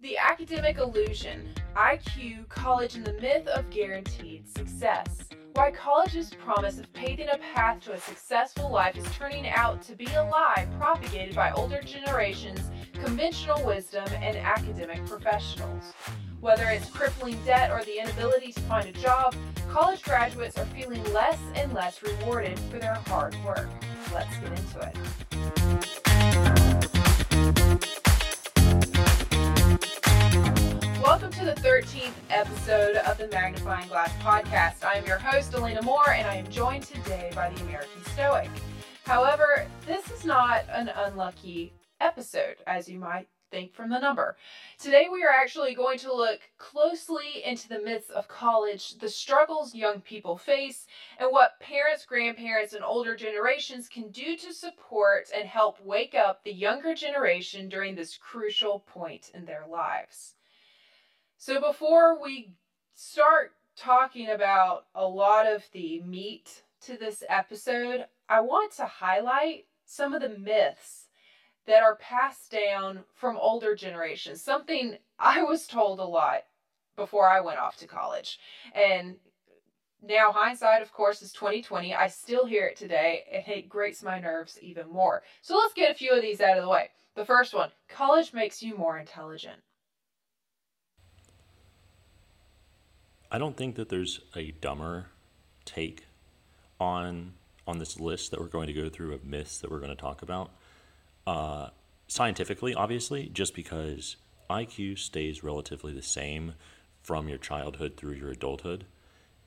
[0.00, 5.24] The academic illusion, IQ, college, and the myth of guaranteed success.
[5.54, 9.96] Why college's promise of paving a path to a successful life is turning out to
[9.96, 12.60] be a lie propagated by older generations,
[12.92, 15.92] conventional wisdom, and academic professionals.
[16.40, 19.34] Whether it's crippling debt or the inability to find a job,
[19.68, 23.68] college graduates are feeling less and less rewarded for their hard work.
[24.14, 26.07] Let's get into it.
[31.20, 34.84] Welcome to the 13th episode of the Magnifying Glass podcast.
[34.84, 38.48] I am your host, Elena Moore, and I am joined today by the American Stoic.
[39.04, 44.36] However, this is not an unlucky episode, as you might think from the number.
[44.78, 49.74] Today, we are actually going to look closely into the myths of college, the struggles
[49.74, 50.86] young people face,
[51.18, 56.44] and what parents, grandparents, and older generations can do to support and help wake up
[56.44, 60.36] the younger generation during this crucial point in their lives.
[61.40, 62.54] So, before we
[62.94, 69.66] start talking about a lot of the meat to this episode, I want to highlight
[69.84, 71.06] some of the myths
[71.68, 74.42] that are passed down from older generations.
[74.42, 76.40] Something I was told a lot
[76.96, 78.40] before I went off to college.
[78.74, 79.14] And
[80.02, 81.94] now hindsight of course is 2020.
[81.94, 85.22] I still hear it today and it grates my nerves even more.
[85.42, 86.88] So let's get a few of these out of the way.
[87.14, 89.60] The first one, college makes you more intelligent.
[93.30, 95.06] I don't think that there's a dumber
[95.64, 96.06] take
[96.80, 97.34] on
[97.66, 99.96] on this list that we're going to go through of myths that we're going to
[99.96, 100.50] talk about.
[101.26, 101.68] Uh,
[102.06, 104.16] scientifically, obviously, just because
[104.48, 106.54] IQ stays relatively the same
[107.02, 108.86] from your childhood through your adulthood,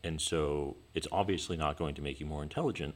[0.03, 2.93] and so it's obviously not going to make you more intelligent.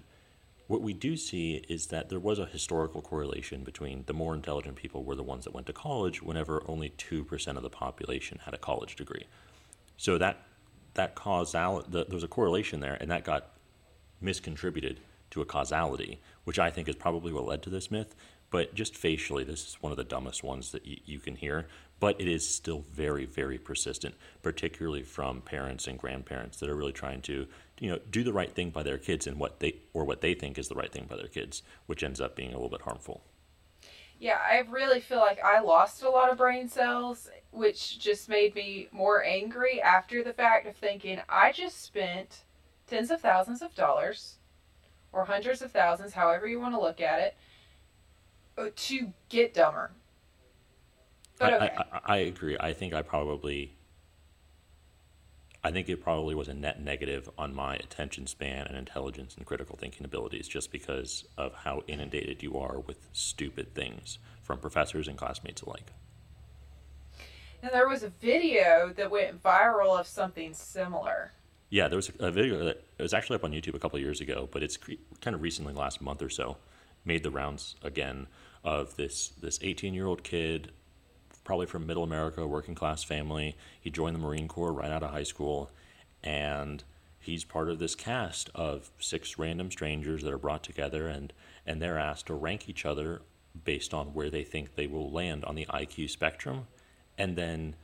[0.67, 4.75] What we do see is that there was a historical correlation between the more intelligent
[4.75, 8.53] people were the ones that went to college, whenever only 2% of the population had
[8.53, 9.25] a college degree.
[9.97, 10.39] So that
[10.95, 13.51] that causality, the, there was a correlation there, and that got
[14.23, 14.97] miscontributed
[15.31, 18.15] to a causality, which I think is probably what led to this myth.
[18.51, 21.67] But just facially, this is one of the dumbest ones that y- you can hear.
[21.99, 26.91] But it is still very, very persistent, particularly from parents and grandparents that are really
[26.91, 27.47] trying to,
[27.79, 30.33] you know, do the right thing by their kids and what they or what they
[30.33, 32.81] think is the right thing by their kids, which ends up being a little bit
[32.81, 33.23] harmful.
[34.19, 38.55] Yeah, I really feel like I lost a lot of brain cells, which just made
[38.55, 42.43] me more angry after the fact of thinking I just spent
[42.87, 44.37] tens of thousands of dollars
[45.11, 47.35] or hundreds of thousands, however you want to look at it,
[48.57, 49.91] uh, to get dumber.
[51.37, 51.75] But okay.
[51.77, 52.57] I, I, I agree.
[52.59, 53.75] I think I probably,
[55.65, 59.47] I think it probably was a net negative on my attention span and intelligence and
[59.47, 65.07] critical thinking abilities just because of how inundated you are with stupid things from professors
[65.07, 65.91] and classmates alike.
[67.63, 71.31] and there was a video that went viral of something similar.
[71.71, 74.21] Yeah, there was a video that was actually up on YouTube a couple of years
[74.21, 74.77] ago, but it's
[75.19, 76.57] kind of recently, last month or so,
[77.05, 78.27] made the rounds again
[78.63, 80.73] of this this 18 year old kid,
[81.45, 83.55] probably from Middle America, working class family.
[83.79, 85.71] He joined the Marine Corps right out of high school,
[86.21, 86.83] and
[87.19, 91.31] he's part of this cast of six random strangers that are brought together, and
[91.65, 93.21] and they're asked to rank each other
[93.63, 96.67] based on where they think they will land on the IQ spectrum,
[97.17, 97.75] and then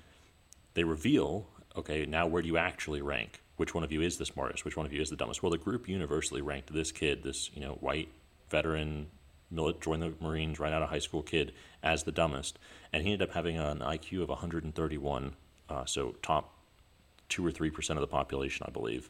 [0.74, 1.48] they reveal,
[1.78, 3.42] okay, now where do you actually rank?
[3.58, 4.66] Which one of you is the smartest?
[4.66, 5.44] Which one of you is the dumbest?
[5.44, 8.10] Well, the group universally ranked this kid, this you know white
[8.50, 9.08] veteran,
[9.82, 12.60] joined the Marines right out of high school kid, as the dumbest,
[12.94, 15.36] and he ended up having an IQ of 131,
[15.70, 16.54] uh, so top
[17.30, 19.10] two or three percent of the population, I believe.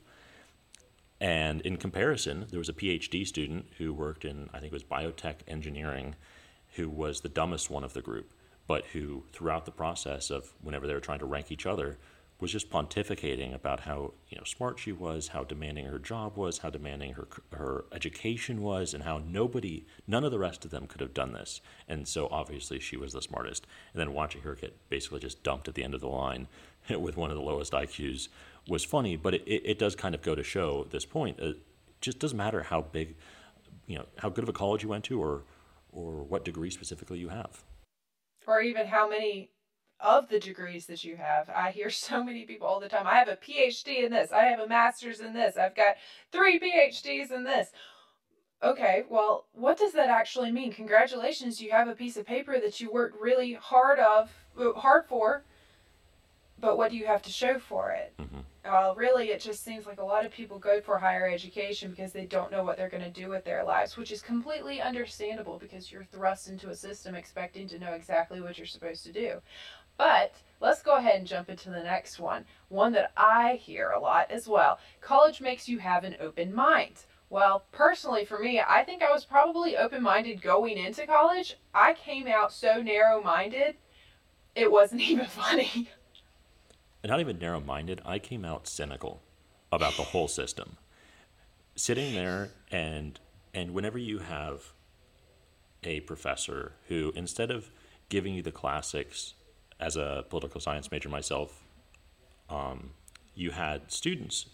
[1.20, 4.84] And in comparison, there was a PhD student who worked in, I think it was
[4.84, 6.16] biotech engineering,
[6.76, 8.32] who was the dumbest one of the group,
[8.68, 11.98] but who, throughout the process of whenever they were trying to rank each other,
[12.42, 16.58] was just pontificating about how you know smart she was, how demanding her job was,
[16.58, 20.88] how demanding her her education was, and how nobody, none of the rest of them
[20.88, 21.62] could have done this.
[21.88, 23.68] And so obviously she was the smartest.
[23.94, 26.48] And then watching her get basically just dumped at the end of the line
[26.90, 28.28] with one of the lowest IQs
[28.68, 31.40] was funny, but it, it, it does kind of go to show this point.
[31.40, 31.58] It
[32.02, 33.16] just doesn't matter how big,
[33.86, 35.44] you know, how good of a college you went to, or
[35.92, 37.64] or what degree specifically you have.
[38.48, 39.52] or even how many
[40.02, 41.50] of the degrees that you have.
[41.50, 43.08] I hear so many people all the time.
[43.08, 44.32] I have a PhD in this.
[44.32, 45.58] I have a master's in this.
[45.58, 45.96] I've got
[46.32, 47.70] three PhDs in this.
[48.64, 50.72] Okay, well, what does that actually mean?
[50.72, 55.06] Congratulations, you have a piece of paper that you worked really hard of uh, hard
[55.08, 55.44] for.
[56.60, 58.14] But what do you have to show for it?
[58.20, 58.44] Mhm.
[58.64, 62.12] Uh, really, it just seems like a lot of people go for higher education because
[62.14, 65.58] they don't know what they're going to do with their lives, which is completely understandable
[65.58, 69.42] because you're thrust into a system expecting to know exactly what you're supposed to do.
[70.02, 72.46] But let's go ahead and jump into the next one.
[72.70, 74.80] One that I hear a lot as well.
[75.00, 77.06] College makes you have an open mind.
[77.30, 81.56] Well, personally, for me, I think I was probably open minded going into college.
[81.76, 83.76] I came out so narrow minded,
[84.56, 85.92] it wasn't even funny.
[87.04, 89.22] Not even narrow minded, I came out cynical
[89.72, 90.78] about the whole system.
[91.76, 93.20] Sitting there and
[93.54, 94.74] and whenever you have
[95.84, 97.70] a professor who instead of
[98.10, 99.36] giving you the classics
[99.82, 101.64] as a political science major myself,
[102.50, 102.92] um,
[103.36, 104.46] you had students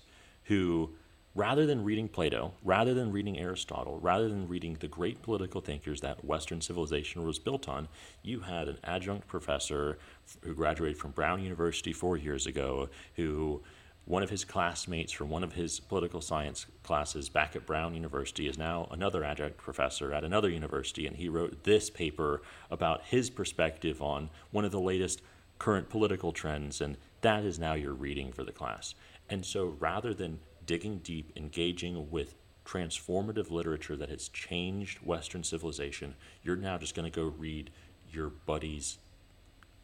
[0.45, 0.89] who
[1.37, 6.01] rather than reading Plato, rather than reading Aristotle, rather than reading the great political thinkers
[6.01, 7.87] that Western civilization was built on,
[8.23, 9.99] you had an adjunct professor
[10.43, 13.61] who graduated from Brown University four years ago, who
[14.07, 18.47] one of his classmates from one of his political science classes back at Brown University
[18.47, 23.29] is now another adjunct professor at another university, and he wrote this paper about his
[23.29, 25.21] perspective on one of the latest
[25.59, 28.95] current political trends, and that is now your reading for the class.
[29.29, 36.15] And so rather than digging deep, engaging with transformative literature that has changed Western civilization,
[36.43, 37.71] you're now just going to go read
[38.09, 38.99] your buddy's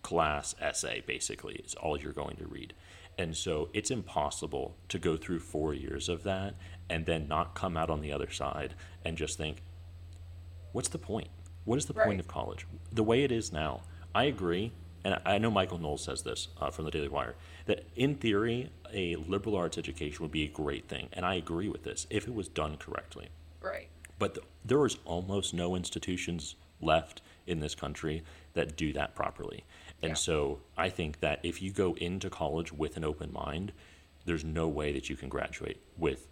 [0.01, 2.73] class essay, basically, is all you're going to read.
[3.17, 6.55] And so it's impossible to go through four years of that
[6.89, 8.75] and then not come out on the other side
[9.05, 9.61] and just think,
[10.71, 11.29] what's the point?
[11.65, 12.07] What is the right.
[12.07, 12.65] point of college?
[12.91, 13.81] The way it is now,
[14.15, 14.71] I agree
[15.03, 18.69] and I know Michael Knowles says this uh, from the Daily Wire, that in theory,
[18.93, 21.09] a liberal arts education would be a great thing.
[21.13, 23.29] And I agree with this if it was done correctly.
[23.61, 23.89] Right.
[24.17, 28.23] But the, there is almost no institutions left in this country
[28.53, 29.65] that do that properly.
[30.03, 30.15] And yeah.
[30.15, 33.71] so I think that if you go into college with an open mind,
[34.25, 36.27] there's no way that you can graduate with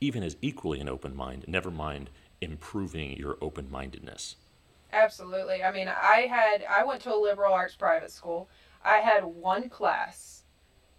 [0.00, 2.10] even as equally an open mind, never mind
[2.40, 4.36] improving your open mindedness.
[4.92, 5.62] Absolutely.
[5.62, 8.48] I mean, I had I went to a liberal arts private school.
[8.84, 10.44] I had one class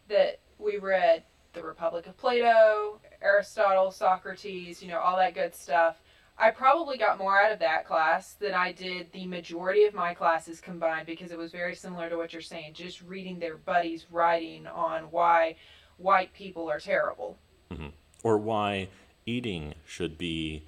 [0.10, 1.24] that we read
[1.54, 6.02] the Republic of Plato, Aristotle, Socrates, you know, all that good stuff.
[6.40, 10.14] I probably got more out of that class than I did the majority of my
[10.14, 14.06] classes combined because it was very similar to what you're saying, just reading their buddies
[14.10, 15.58] writing on why
[15.98, 17.38] white people are terrible.
[17.72, 17.90] Mm-hmm.
[18.24, 18.88] Or why
[19.26, 20.64] eating should be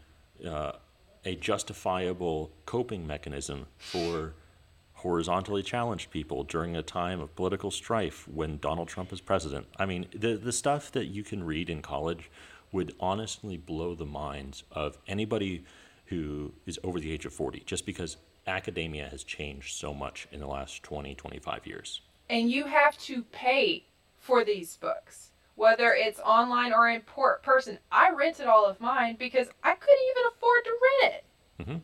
[0.46, 0.74] uh,
[1.24, 4.34] a justifiable coping mechanism for
[4.96, 9.68] horizontally challenged people during a time of political strife when Donald Trump is president.
[9.78, 12.30] I mean, the the stuff that you can read in college
[12.72, 15.64] would honestly blow the minds of anybody
[16.06, 20.40] who is over the age of 40 just because academia has changed so much in
[20.40, 22.02] the last 20 25 years.
[22.30, 23.86] And you have to pay
[24.18, 25.32] for these books
[25.62, 27.02] whether it's online or in
[27.44, 27.78] person.
[27.92, 31.26] I rented all of mine because I couldn't even afford to rent it.
[31.62, 31.78] Mm-hmm.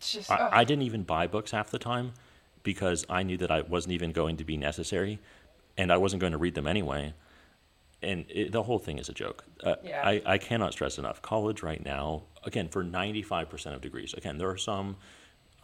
[0.00, 2.12] Just, I, I, didn't even buy books half the time
[2.64, 5.20] because I knew that I wasn't even going to be necessary
[5.78, 7.14] and I wasn't going to read them anyway.
[8.04, 9.44] And it, the whole thing is a joke.
[9.62, 10.02] Uh, yeah.
[10.06, 11.22] I, I cannot stress enough.
[11.22, 14.96] College right now, again, for 95% of degrees, again, there are some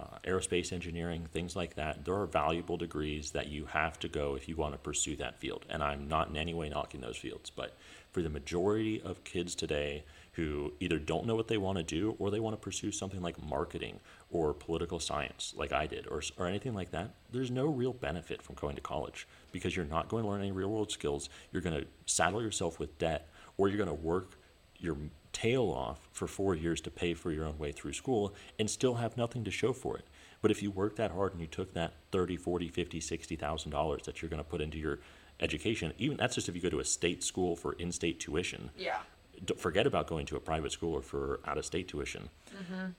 [0.01, 2.05] uh, aerospace engineering, things like that.
[2.05, 5.39] There are valuable degrees that you have to go if you want to pursue that
[5.39, 5.67] field.
[5.69, 7.51] And I'm not in any way knocking those fields.
[7.51, 7.77] But
[8.11, 12.17] for the majority of kids today who either don't know what they want to do
[12.19, 14.01] or they want to pursue something like marketing
[14.31, 18.41] or political science, like I did, or, or anything like that, there's no real benefit
[18.41, 21.29] from going to college because you're not going to learn any real world skills.
[21.53, 24.39] You're going to saddle yourself with debt or you're going to work
[24.79, 24.97] your
[25.33, 28.95] tail off for four years to pay for your own way through school and still
[28.95, 30.05] have nothing to show for it.
[30.43, 34.03] But if you work that hard and you took that 30, 40, 50, 60,000 dollars
[34.05, 35.01] that you're going to put into your
[35.39, 38.71] education, even that's just if you go to a state school for in-state tuition.
[38.77, 38.99] Yeah.
[39.45, 42.29] Don't forget about going to a private school or for out-of-state tuition.
[42.55, 42.91] Mm-hmm.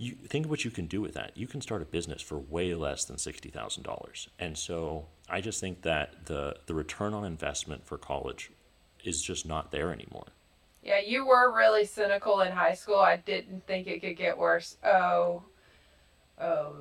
[0.00, 1.36] You think what you can do with that.
[1.36, 4.30] You can start a business for way less than sixty thousand dollars.
[4.38, 8.50] And so I just think that the the return on investment for college
[9.04, 10.28] is just not there anymore.
[10.82, 12.96] Yeah, you were really cynical in high school.
[12.96, 14.78] I didn't think it could get worse.
[14.82, 15.42] Oh,
[16.40, 16.76] oh,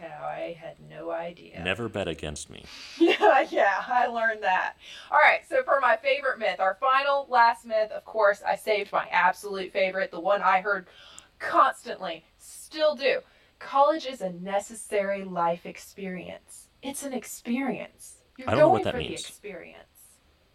[0.00, 1.62] how I had no idea.
[1.62, 2.64] Never bet against me.
[2.98, 4.76] yeah, yeah, I learned that.
[5.10, 8.92] All right, so for my favorite myth, our final last myth, of course, I saved
[8.92, 10.86] my absolute favorite, the one I heard
[11.38, 12.24] constantly,
[12.72, 13.20] still do.
[13.58, 16.68] College is a necessary life experience.
[16.82, 18.16] It's an experience.
[18.36, 19.22] You're I don't going know what that for means.
[19.22, 19.78] the experience.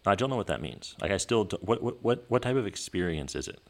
[0.04, 0.94] I don't know what that means.
[1.00, 3.60] Like I still don't, what what what what type of experience is it?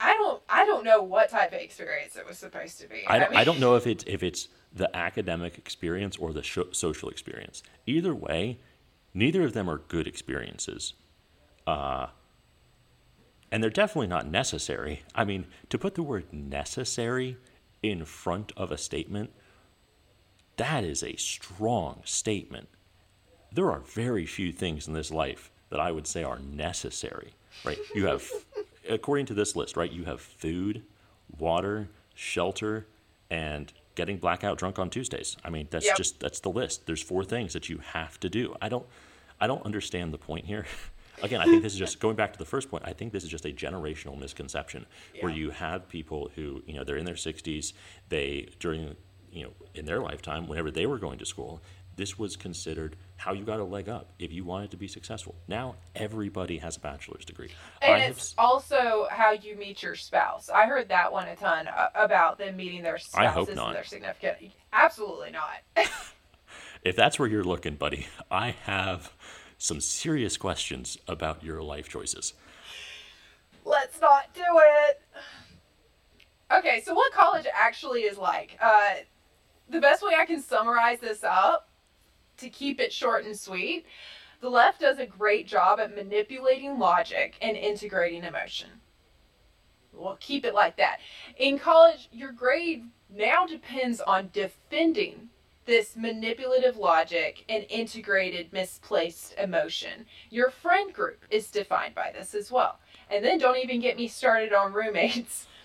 [0.00, 3.02] I don't I don't know what type of experience it was supposed to be.
[3.06, 6.32] I don't, I, mean, I don't know if it's if it's the academic experience or
[6.32, 7.62] the sh- social experience.
[7.86, 8.58] Either way,
[9.14, 10.94] neither of them are good experiences.
[11.66, 12.06] Uh,
[13.52, 15.02] and they're definitely not necessary.
[15.14, 17.36] I mean, to put the word necessary
[17.82, 19.30] in front of a statement,
[20.56, 22.68] that is a strong statement.
[23.52, 27.32] there are very few things in this life that I would say are necessary,
[27.64, 27.78] right?
[27.94, 28.28] You have,
[28.88, 30.82] according to this list, right, you have food,
[31.38, 32.86] water, shelter,
[33.30, 35.36] and getting blackout drunk on Tuesdays.
[35.44, 35.96] I mean, that's Yep.
[35.96, 36.86] just that's the list.
[36.86, 38.54] There's four things that you have to do.
[38.62, 38.86] I don't
[39.40, 40.66] I don't understand the point here.
[41.22, 42.84] Again, I think this is just going back to the first point.
[42.86, 44.86] I think this is just a generational misconception
[45.20, 47.72] where you have people who, you know, they're in their 60s,
[48.08, 48.96] they during,
[49.32, 51.62] you know, in their lifetime whenever they were going to school,
[51.96, 55.34] this was considered how you got a leg up if you wanted to be successful.
[55.46, 57.50] Now everybody has a bachelor's degree.
[57.82, 60.48] And I it's s- also how you meet your spouse.
[60.48, 63.76] I heard that one a ton uh, about them meeting their I hope spouses and
[63.76, 64.52] their significant.
[64.72, 65.86] Absolutely not.
[66.82, 69.12] if that's where you're looking, buddy, I have
[69.60, 72.32] some serious questions about your life choices.
[73.64, 75.02] Let's not do it.
[76.50, 78.56] Okay, so what college actually is like?
[78.60, 78.94] Uh,
[79.68, 81.68] the best way I can summarize this up
[82.38, 83.84] to keep it short and sweet,
[84.40, 88.70] the left does a great job at manipulating logic and integrating emotion.
[89.92, 91.00] We'll keep it like that.
[91.36, 95.28] In college, your grade now depends on defending
[95.66, 100.06] this manipulative logic and integrated misplaced emotion.
[100.30, 102.78] Your friend group is defined by this as well.
[103.10, 105.46] And then don't even get me started on roommates.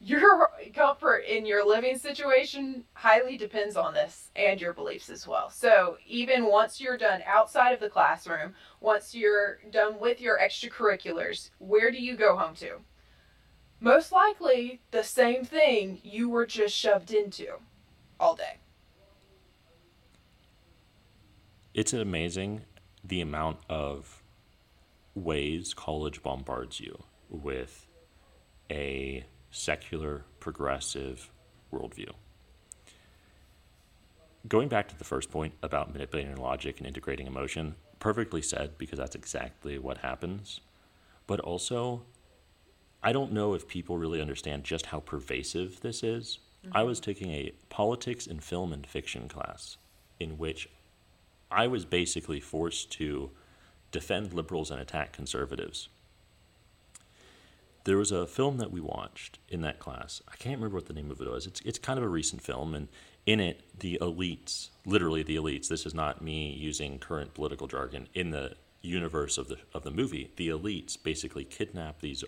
[0.00, 5.50] Your comfort in your living situation highly depends on this and your beliefs as well.
[5.50, 11.50] So, even once you're done outside of the classroom, once you're done with your extracurriculars,
[11.58, 12.76] where do you go home to?
[13.80, 17.54] Most likely the same thing you were just shoved into
[18.20, 18.58] all day.
[21.78, 22.62] It's amazing
[23.04, 24.24] the amount of
[25.14, 27.86] ways college bombards you with
[28.68, 31.30] a secular, progressive
[31.72, 32.10] worldview.
[34.48, 38.98] Going back to the first point about manipulating logic and integrating emotion, perfectly said because
[38.98, 40.60] that's exactly what happens.
[41.28, 42.02] But also,
[43.04, 46.40] I don't know if people really understand just how pervasive this is.
[46.66, 46.76] Mm-hmm.
[46.76, 49.76] I was taking a politics in film and fiction class
[50.18, 50.68] in which
[51.50, 53.30] I was basically forced to
[53.90, 55.88] defend liberals and attack conservatives.
[57.84, 60.20] There was a film that we watched in that class.
[60.28, 61.46] I can't remember what the name of it was.
[61.46, 62.88] It's, it's kind of a recent film, and
[63.24, 68.08] in it, the elites, literally the elites, this is not me using current political jargon,
[68.12, 72.24] in the universe of the, of the movie, the elites basically kidnap these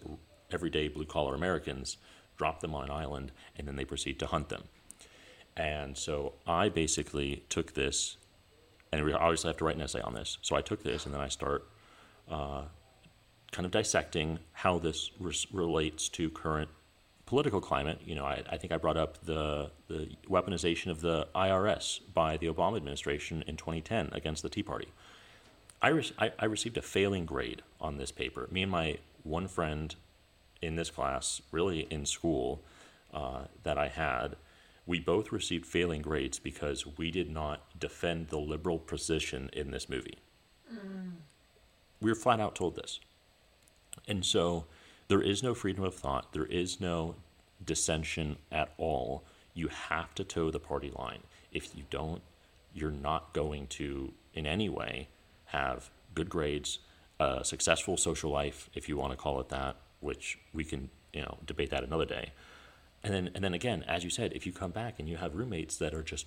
[0.51, 1.99] everyday blue collar Americans,
[2.37, 4.65] drop them on an island, and then they proceed to hunt them.
[5.57, 8.17] And so I basically took this
[8.93, 10.39] and we obviously have to write an essay on this.
[10.43, 11.67] So I took this and then I start
[12.31, 12.63] uh,
[13.53, 16.71] kind of dissecting how this res- relates to current
[17.27, 18.01] political climate.
[18.05, 22.37] You know, I, I think I brought up the the weaponization of the IRS by
[22.37, 24.89] the Obama administration in 2010 against the Tea Party.
[25.83, 28.49] I, re- I, I received a failing grade on this paper.
[28.51, 29.95] Me and my one friend
[30.61, 32.63] in this class, really in school,
[33.15, 34.37] uh, that I had,
[34.91, 39.89] we both received failing grades because we did not defend the liberal position in this
[39.89, 40.19] movie.
[42.01, 42.99] We were flat out told this.
[44.09, 44.65] And so
[45.07, 47.15] there is no freedom of thought, there is no
[47.65, 49.23] dissension at all.
[49.55, 51.21] You have to toe the party line.
[51.53, 52.23] If you don't,
[52.75, 55.07] you're not going to, in any way,
[55.47, 56.81] have good grades,
[57.21, 61.23] a successful social life, if you want to call it that, which we can, you
[61.23, 62.33] know, debate that another day.
[63.03, 65.35] And then, and then again, as you said, if you come back and you have
[65.35, 66.27] roommates that are just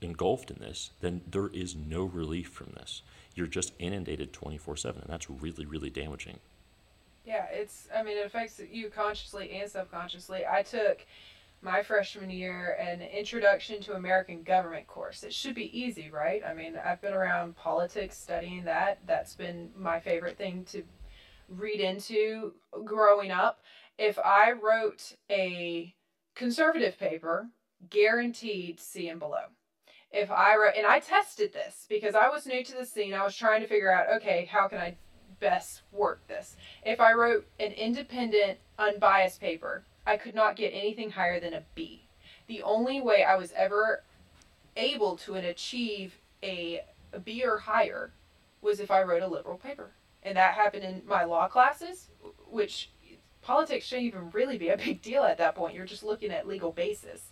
[0.00, 3.02] engulfed in this, then there is no relief from this.
[3.34, 6.38] You're just inundated 24 7, and that's really, really damaging.
[7.24, 10.44] Yeah, it's, I mean, it affects you consciously and subconsciously.
[10.50, 11.04] I took
[11.62, 15.22] my freshman year an introduction to American government course.
[15.22, 16.42] It should be easy, right?
[16.44, 18.98] I mean, I've been around politics studying that.
[19.06, 20.84] That's been my favorite thing to
[21.48, 22.52] read into
[22.84, 23.60] growing up.
[23.98, 25.94] If I wrote a
[26.34, 27.48] conservative paper,
[27.88, 29.46] guaranteed C and below.
[30.12, 33.24] If I wrote, and I tested this because I was new to the scene, I
[33.24, 34.96] was trying to figure out, okay, how can I
[35.40, 36.56] best work this?
[36.84, 41.62] If I wrote an independent, unbiased paper, I could not get anything higher than a
[41.74, 42.02] B.
[42.46, 44.04] The only way I was ever
[44.76, 48.12] able to achieve a, a B or higher
[48.62, 49.90] was if I wrote a liberal paper.
[50.22, 52.08] And that happened in my law classes,
[52.48, 52.90] which
[53.46, 55.74] politics shouldn't even really be a big deal at that point.
[55.74, 57.30] You're just looking at legal basis.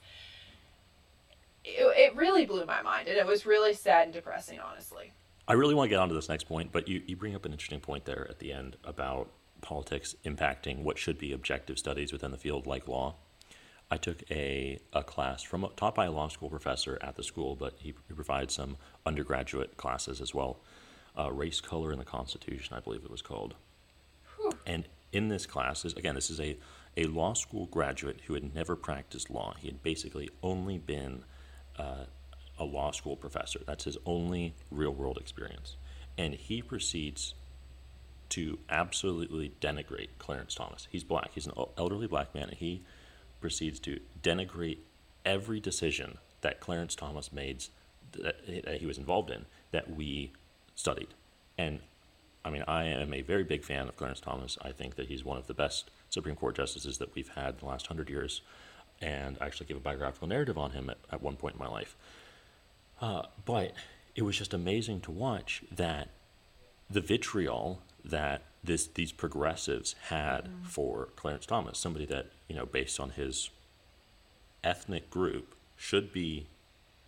[1.64, 5.12] It, it really blew my mind, and it was really sad and depressing, honestly.
[5.47, 7.52] I really want to get onto this next point, but you, you bring up an
[7.52, 9.28] interesting point there at the end about
[9.61, 13.14] politics impacting what should be objective studies within the field like law.
[13.90, 17.54] I took a, a class from taught by a law school professor at the school,
[17.56, 20.59] but he, he provides some undergraduate classes as well.
[21.18, 23.54] Uh, Race, Color, and the Constitution, I believe it was called.
[24.37, 24.52] Whew.
[24.66, 26.56] And in this class, is, again, this is a,
[26.97, 29.54] a law school graduate who had never practiced law.
[29.59, 31.25] He had basically only been
[31.78, 32.04] uh,
[32.59, 33.61] a law school professor.
[33.66, 35.76] That's his only real world experience.
[36.18, 37.35] And he proceeds
[38.30, 40.88] to absolutely denigrate Clarence Thomas.
[40.90, 42.83] He's black, he's an elderly black man, and he
[43.40, 44.78] proceeds to denigrate
[45.25, 47.64] every decision that Clarence Thomas made
[48.12, 50.33] that he was involved in that we
[50.75, 51.09] studied.
[51.59, 51.80] And
[52.45, 54.59] I mean, I am a very big fan of Clarence Thomas.
[54.63, 57.61] I think that he's one of the best Supreme Court justices that we've had in
[57.61, 58.43] the last hundred years.
[59.01, 61.69] And I actually gave a biographical narrative on him at, at one point in my
[61.69, 61.97] life.
[63.01, 63.73] Uh, but
[64.15, 66.11] it was just amazing to watch that
[66.91, 70.67] the vitriol that this these progressives had mm.
[70.67, 73.51] for Clarence Thomas, somebody that you know, based on his
[74.63, 76.47] ethnic group, should be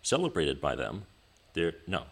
[0.01, 1.05] celebrated by them.
[1.53, 2.03] There, no,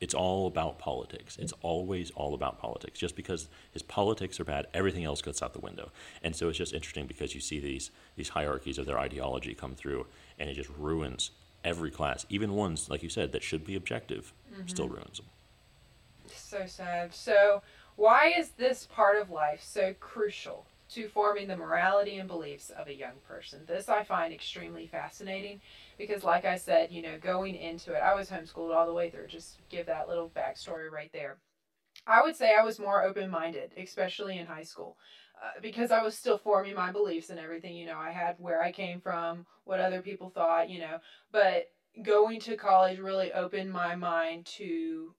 [0.00, 1.36] it's all about politics.
[1.38, 2.98] It's always all about politics.
[2.98, 5.90] Just because his politics are bad, everything else goes out the window.
[6.22, 9.74] And so it's just interesting because you see these these hierarchies of their ideology come
[9.74, 10.06] through,
[10.38, 11.30] and it just ruins
[11.64, 14.68] every class, even ones like you said that should be objective, mm-hmm.
[14.68, 15.26] still ruins them.
[16.32, 17.14] So sad.
[17.14, 17.62] So
[17.96, 22.86] why is this part of life so crucial to forming the morality and beliefs of
[22.86, 23.60] a young person?
[23.66, 25.60] This I find extremely fascinating
[25.98, 29.10] because, like I said, you know, going into it, I was homeschooled all the way
[29.10, 29.28] through.
[29.28, 31.38] Just give that little backstory right there.
[32.06, 34.96] I would say I was more open minded, especially in high school.
[35.42, 38.62] Uh, because I was still forming my beliefs and everything, you know, I had where
[38.62, 40.98] I came from, what other people thought, you know,
[41.30, 41.66] but
[42.02, 45.14] going to college really opened my mind to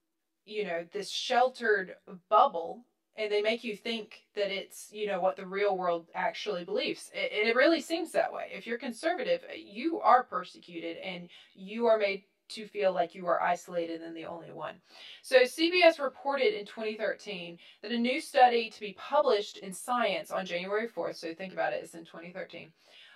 [0.46, 1.96] you know this sheltered
[2.30, 2.86] bubble
[3.18, 7.12] and they make you think that it's you know what the real world actually believes
[7.14, 11.98] it, it really seems that way if you're conservative you are persecuted and you are
[11.98, 14.76] made to feel like you are isolated and the only one.
[15.22, 20.46] So, CBS reported in 2013 that a new study to be published in Science on
[20.46, 22.72] January 4th, so think about it, it's in 2013,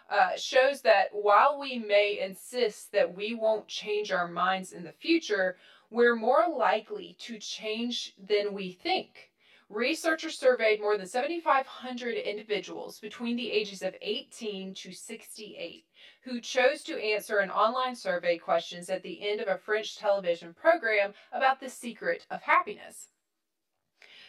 [0.09, 4.91] uh, shows that while we may insist that we won't change our minds in the
[4.91, 5.57] future,
[5.89, 9.30] we're more likely to change than we think.
[9.73, 15.85] Researchers surveyed more than 7,500 individuals between the ages of 18 to 68
[16.23, 20.53] who chose to answer an online survey questions at the end of a French television
[20.53, 23.07] program about the secret of happiness.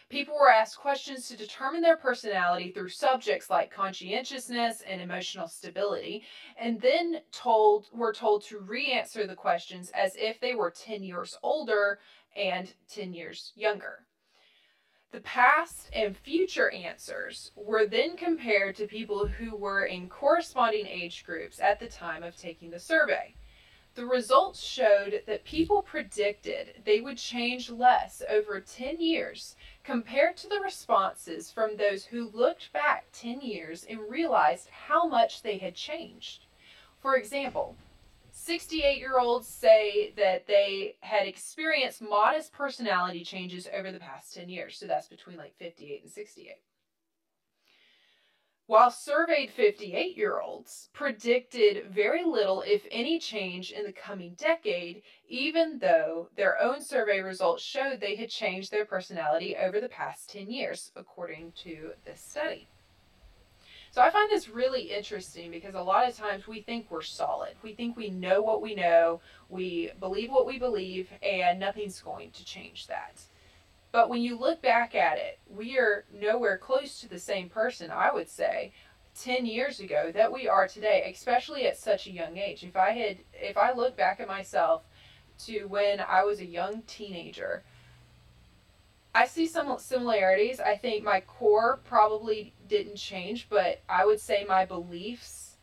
[0.07, 6.23] People were asked questions to determine their personality through subjects like conscientiousness and emotional stability,
[6.57, 11.37] and then told were told to re-answer the questions as if they were 10 years
[11.43, 11.99] older
[12.33, 14.05] and 10 years younger.
[15.13, 21.23] The past and future answers were then compared to people who were in corresponding age
[21.23, 23.35] groups at the time of taking the survey.
[23.93, 30.49] The results showed that people predicted they would change less over 10 years compared to
[30.49, 35.75] the responses from those who looked back 10 years and realized how much they had
[35.75, 36.47] changed.
[36.99, 37.75] For example,
[38.43, 44.49] 68 year olds say that they had experienced modest personality changes over the past 10
[44.49, 44.77] years.
[44.77, 46.57] So that's between like 58 and 68
[48.65, 55.03] while surveyed 58 year olds predicted very little, if any, change in the coming decade,
[55.27, 60.29] even though their own survey results showed they had changed their personality over the past
[60.31, 62.67] 10 years, according to this study.
[63.93, 67.53] So I find this really interesting because a lot of times we think we're solid.
[67.61, 72.31] We think we know what we know, we believe what we believe, and nothing's going
[72.31, 73.21] to change that.
[73.91, 77.91] But when you look back at it, we are nowhere close to the same person,
[77.91, 78.73] I would say,
[79.21, 82.63] 10 years ago that we are today, especially at such a young age.
[82.63, 84.85] If I had if I look back at myself
[85.45, 87.63] to when I was a young teenager,
[89.15, 90.59] I see some similarities.
[90.59, 95.57] I think my core probably didn't change, but I would say my beliefs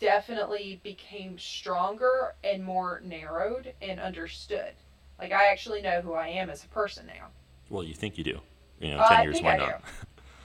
[0.00, 4.72] definitely became stronger and more narrowed and understood.
[5.18, 7.28] Like I actually know who I am as a person now.
[7.70, 8.40] Well, you think you do.
[8.80, 9.80] You know, uh, 10 years, why not?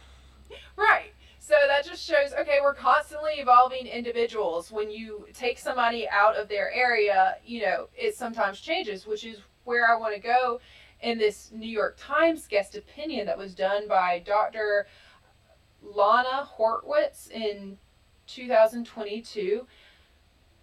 [0.76, 1.12] right.
[1.39, 4.71] So that just shows okay, we're constantly evolving individuals.
[4.71, 9.38] When you take somebody out of their area, you know, it sometimes changes, which is
[9.63, 10.60] where I want to go
[11.02, 14.88] in this New York Times guest opinion that was done by Dr.
[15.82, 17.78] Lana Horwitz in
[18.28, 19.68] 2022.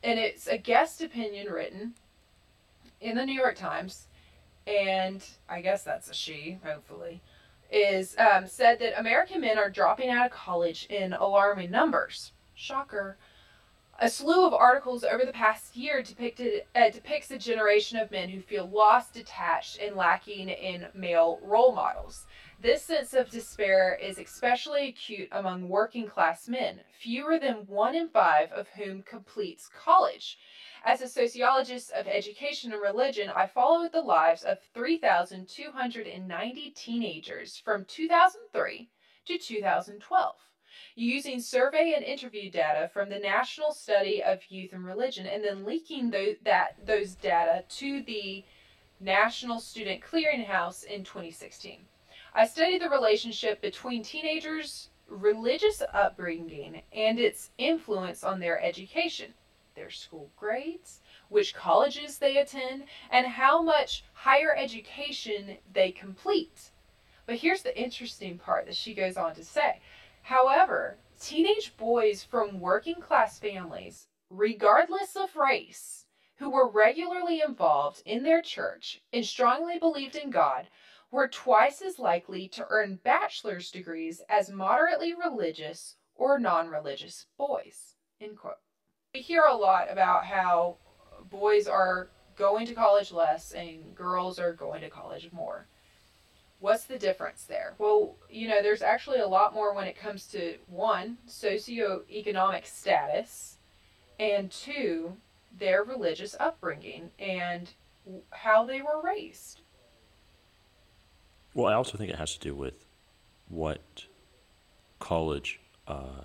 [0.03, 1.95] And it's a guest opinion written
[3.01, 4.09] in the New York Times
[4.67, 7.21] and I guess that's a she, hopefully,
[7.71, 12.33] is um, said that American men are dropping out of college in alarming numbers.
[12.55, 13.17] Shocker.
[14.01, 18.29] A slew of articles over the past year depicted uh, depicts a generation of men
[18.29, 22.27] who feel lost, detached, and lacking in male role models.
[22.59, 28.09] This sense of despair is especially acute among working class men, fewer than one in
[28.09, 30.39] five of whom completes college.
[30.85, 37.85] As a sociologist of education and religion, I followed the lives of 3,290 teenagers from
[37.85, 38.91] 2003
[39.27, 40.37] to 2012
[40.95, 45.65] using survey and interview data from the National Study of Youth and Religion and then
[45.65, 48.45] leaking those, that, those data to the
[49.01, 51.81] National Student Clearinghouse in 2016.
[52.35, 59.35] I studied the relationship between teenagers' religious upbringing and its influence on their education,
[59.75, 66.71] their school grades, which colleges they attend, and how much higher education they complete.
[67.27, 69.81] But here's the interesting part that she goes on to say
[70.25, 76.07] However, teenage boys from working class families, regardless of race,
[76.37, 80.69] who were regularly involved in their church and strongly believed in God,
[81.11, 87.97] were twice as likely to earn bachelor's degrees as moderately religious or non religious boys.
[88.19, 88.55] End quote.
[89.13, 90.79] We hear a lot about how
[91.29, 95.69] boys are going to college less and girls are going to college more.
[96.65, 97.75] What's the difference there?
[97.77, 103.59] Well, you know, there's actually a lot more when it comes to one, socioeconomic status,
[104.19, 105.19] and two,
[105.59, 107.69] their religious upbringing and
[108.31, 109.61] how they were raised.
[111.53, 112.87] Well, I also think it has to do with
[113.51, 114.07] what
[115.01, 116.23] college, uh,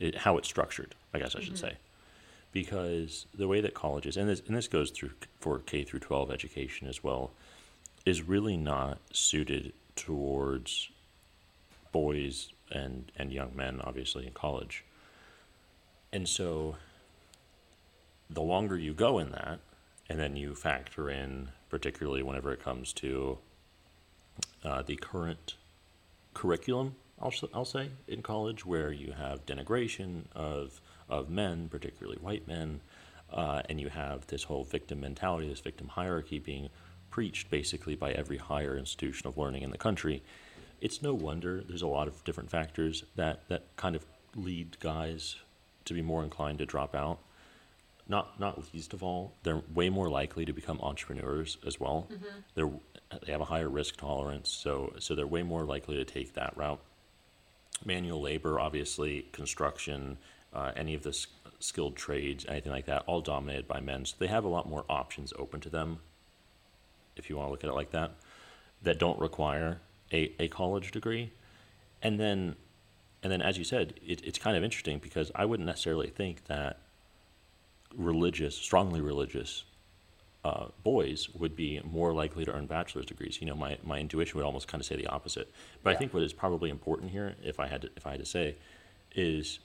[0.00, 0.96] it, how it's structured.
[1.14, 1.68] I guess I should mm-hmm.
[1.68, 1.76] say,
[2.50, 6.32] because the way that colleges and this and this goes through for K through 12
[6.32, 7.30] education as well
[8.08, 10.88] is really not suited towards
[11.92, 14.84] boys and and young men, obviously in college.
[16.12, 16.76] And so,
[18.30, 19.60] the longer you go in that,
[20.08, 23.38] and then you factor in, particularly whenever it comes to
[24.64, 25.54] uh, the current
[26.32, 32.48] curriculum, I'll, I'll say, in college, where you have denigration of, of men, particularly white
[32.48, 32.80] men,
[33.32, 36.70] uh, and you have this whole victim mentality, this victim hierarchy being
[37.10, 40.22] preached basically by every higher institution of learning in the country,
[40.80, 45.36] it's no wonder there's a lot of different factors that, that kind of lead guys
[45.84, 47.18] to be more inclined to drop out.
[48.10, 52.08] Not not least of all, they're way more likely to become entrepreneurs as well.
[52.10, 52.38] Mm-hmm.
[52.54, 52.70] They're
[53.26, 56.56] they have a higher risk tolerance, so so they're way more likely to take that
[56.56, 56.80] route.
[57.84, 60.16] Manual labor, obviously, construction,
[60.54, 61.14] uh, any of the
[61.60, 64.06] skilled trades, anything like that, all dominated by men.
[64.06, 65.98] So they have a lot more options open to them
[67.18, 68.12] if you want to look at it like that,
[68.82, 69.80] that don't require
[70.12, 71.32] a, a college degree.
[72.02, 72.56] And then,
[73.22, 76.46] and then, as you said, it, it's kind of interesting because I wouldn't necessarily think
[76.46, 76.78] that
[77.96, 79.64] religious, strongly religious
[80.44, 83.38] uh, boys would be more likely to earn bachelor's degrees.
[83.40, 85.52] You know, my, my intuition would almost kind of say the opposite.
[85.82, 85.96] But yeah.
[85.96, 88.26] I think what is probably important here, if I had to, if I had to
[88.26, 88.56] say,
[89.14, 89.58] is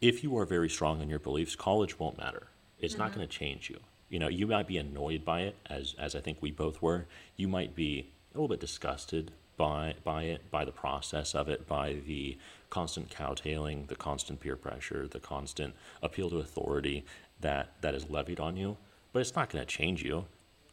[0.00, 2.48] if you are very strong in your beliefs, college won't matter.
[2.80, 3.02] It's mm-hmm.
[3.02, 6.14] not going to change you you know, you might be annoyed by it, as as
[6.14, 7.06] I think we both were.
[7.36, 11.66] You might be a little bit disgusted by by it, by the process of it,
[11.66, 12.38] by the
[12.70, 17.04] constant cowtailing, the constant peer pressure, the constant appeal to authority
[17.40, 18.76] that that is levied on you.
[19.12, 20.26] But it's not going to change you.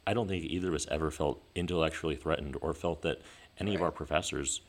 [0.06, 3.22] I don't think either of us ever felt intellectually threatened or felt that
[3.60, 3.78] any right.
[3.78, 4.62] of our professors.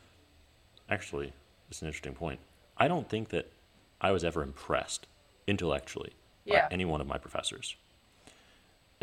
[0.89, 1.33] Actually,
[1.69, 2.39] it's an interesting point.
[2.77, 3.51] I don't think that
[3.99, 5.07] I was ever impressed
[5.47, 6.13] intellectually
[6.45, 6.67] yeah.
[6.67, 7.75] by any one of my professors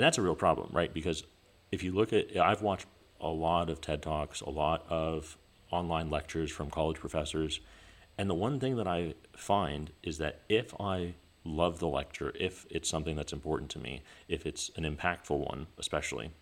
[0.03, 0.93] and that's a real problem, right?
[0.93, 1.23] Because
[1.71, 2.89] if you look at, I've watched
[3.21, 5.39] a lot of TED Talks, a lot of
[5.71, 7.61] online lectures from college professors,
[8.19, 12.67] and the one thing that I find is that if I love the lecture, if
[12.69, 16.33] it's something that's important to me, if it's an impactful one, especially,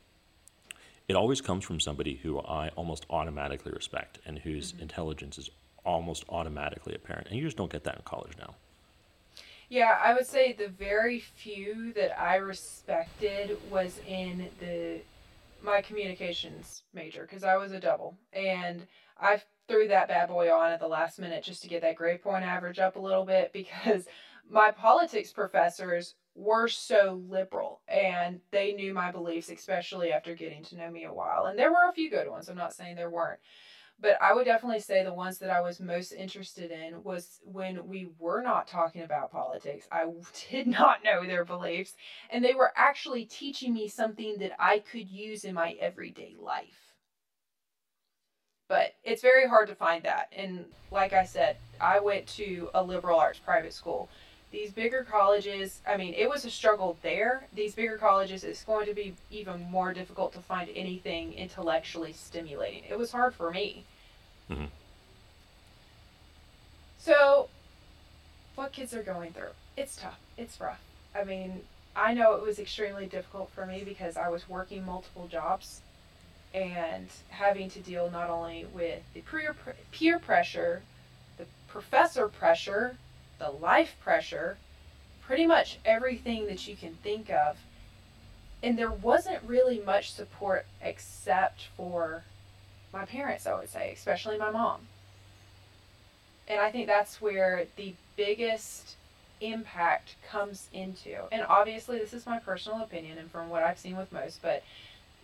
[1.07, 4.85] it always comes from somebody who I almost automatically respect and whose mm-hmm.
[4.85, 5.51] intelligence is
[5.85, 7.27] almost automatically apparent.
[7.27, 8.55] And you just don't get that in college now.
[9.71, 15.01] Yeah, I would say the very few that I respected was in the
[15.63, 18.19] my communications major because I was a double.
[18.33, 18.85] And
[19.19, 22.21] I threw that bad boy on at the last minute just to get that grade
[22.21, 24.07] point average up a little bit because
[24.51, 30.77] my politics professors were so liberal and they knew my beliefs especially after getting to
[30.77, 31.47] know me a while.
[31.47, 33.39] And there were a few good ones I'm not saying there weren't
[34.01, 37.87] but I would definitely say the ones that I was most interested in was when
[37.87, 39.87] we were not talking about politics.
[39.93, 40.07] I
[40.51, 41.95] did not know their beliefs,
[42.31, 46.95] and they were actually teaching me something that I could use in my everyday life.
[48.69, 50.33] But it's very hard to find that.
[50.35, 54.09] And like I said, I went to a liberal arts private school.
[54.51, 57.47] These bigger colleges, I mean, it was a struggle there.
[57.53, 62.83] These bigger colleges, it's going to be even more difficult to find anything intellectually stimulating.
[62.89, 63.85] It was hard for me.
[64.51, 64.69] Mhm.
[66.99, 67.49] So,
[68.57, 69.55] what kids are going through?
[69.77, 70.19] It's tough.
[70.37, 70.81] It's rough.
[71.15, 75.27] I mean, I know it was extremely difficult for me because I was working multiple
[75.29, 75.81] jobs
[76.53, 79.55] and having to deal not only with the peer,
[79.93, 80.83] peer pressure,
[81.39, 82.97] the professor pressure,
[83.41, 84.59] the life pressure,
[85.21, 87.57] pretty much everything that you can think of.
[88.63, 92.23] And there wasn't really much support except for
[92.93, 94.83] my parents, I would say, especially my mom.
[96.47, 98.97] And I think that's where the biggest
[99.41, 101.25] impact comes into.
[101.33, 104.63] And obviously, this is my personal opinion and from what I've seen with most, but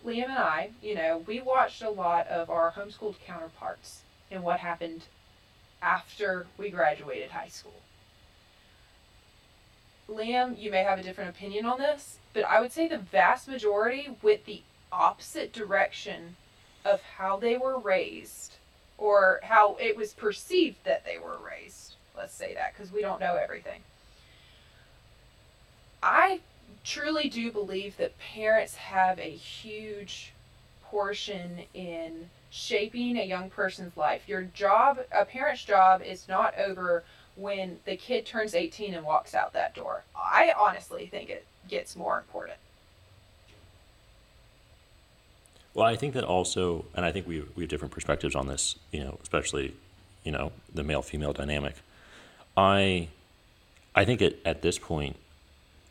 [0.05, 4.01] Liam and I, you know, we watched a lot of our homeschooled counterparts
[4.31, 5.03] and what happened
[5.81, 7.81] after we graduated high school.
[10.09, 13.47] Liam, you may have a different opinion on this, but I would say the vast
[13.47, 16.35] majority with the opposite direction
[16.85, 18.55] of how they were raised
[18.97, 21.95] or how it was perceived that they were raised.
[22.15, 23.81] Let's say that because we don't know everything.
[26.01, 26.39] I
[26.83, 30.33] truly do believe that parents have a huge
[30.83, 34.27] portion in shaping a young person's life.
[34.27, 37.03] Your job, a parent's job, is not over
[37.37, 40.03] when the kid turns 18 and walks out that door.
[40.15, 42.57] I honestly think it gets more important.
[45.73, 48.75] Well, I think that also, and I think we we have different perspectives on this.
[48.91, 49.75] You know, especially,
[50.23, 51.75] you know, the male female dynamic.
[52.57, 53.09] I,
[53.93, 55.17] I think at at this point,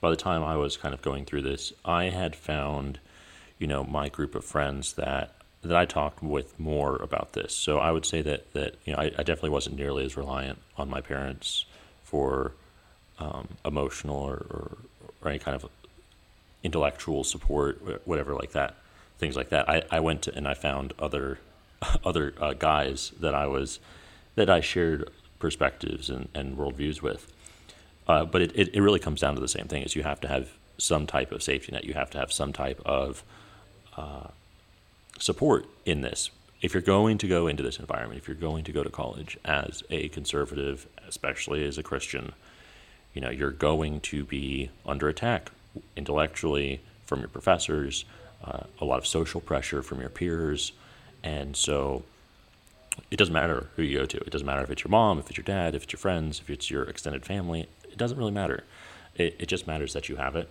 [0.00, 2.98] by the time I was kind of going through this, I had found,
[3.60, 5.35] you know, my group of friends that
[5.66, 7.54] that I talked with more about this.
[7.54, 10.58] So I would say that that you know I, I definitely wasn't nearly as reliant
[10.76, 11.64] on my parents
[12.02, 12.52] for
[13.18, 14.78] um, emotional or, or,
[15.22, 15.68] or any kind of
[16.62, 18.74] intellectual support, wh- whatever like that,
[19.18, 19.68] things like that.
[19.68, 21.38] I, I went to and I found other
[22.04, 23.78] other uh, guys that I was
[24.34, 27.32] that I shared perspectives and, and worldviews with.
[28.08, 30.20] Uh, but it, it, it really comes down to the same thing: is you have
[30.20, 31.84] to have some type of safety net.
[31.84, 33.24] You have to have some type of
[33.96, 34.28] uh,
[35.18, 36.30] support in this.
[36.62, 39.38] If you're going to go into this environment, if you're going to go to college
[39.44, 42.32] as a conservative, especially as a Christian,
[43.14, 45.50] you know you're going to be under attack
[45.96, 48.04] intellectually from your professors,
[48.44, 50.72] uh, a lot of social pressure from your peers,
[51.22, 52.02] and so
[53.10, 54.16] it doesn't matter who you go to.
[54.18, 56.40] It doesn't matter if it's your mom, if it's your dad, if it's your friends,
[56.40, 57.68] if it's your extended family.
[57.84, 58.64] It doesn't really matter.
[59.14, 60.48] It, it just matters that you have it.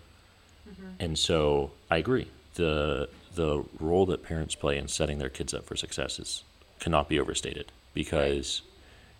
[0.99, 2.27] And so I agree.
[2.55, 6.43] The the role that parents play in setting their kids up for success is,
[6.79, 8.61] cannot be overstated because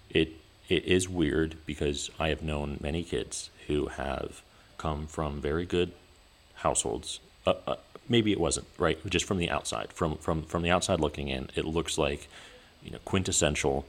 [0.10, 0.34] it
[0.70, 4.42] it is weird because I have known many kids who have
[4.78, 5.92] come from very good
[6.56, 7.20] households.
[7.46, 7.76] Uh, uh,
[8.10, 9.94] maybe it wasn't right, just from the outside.
[9.94, 12.28] From from from the outside looking in, it looks like
[12.84, 13.86] you know quintessential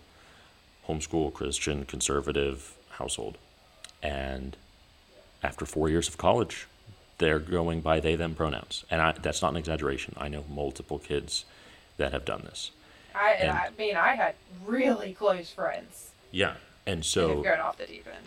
[0.88, 3.38] homeschool Christian conservative household,
[4.02, 4.56] and
[5.42, 6.66] after four years of college,
[7.18, 10.14] they're going by they them pronouns, and I, that's not an exaggeration.
[10.18, 11.44] I know multiple kids
[11.96, 12.70] that have done this.
[13.14, 16.54] I, And- I mean, I had really close friends Yeah,
[16.86, 18.24] and so gone off the deep end.